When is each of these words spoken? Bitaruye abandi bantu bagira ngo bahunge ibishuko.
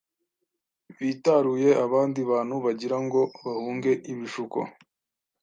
Bitaruye 0.99 1.69
abandi 1.85 2.19
bantu 2.31 2.55
bagira 2.65 2.97
ngo 3.05 3.21
bahunge 3.43 3.91
ibishuko. 4.11 4.59